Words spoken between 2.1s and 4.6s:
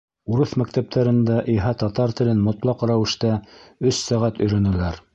телен мотлаҡ рәүештә өс сәғәт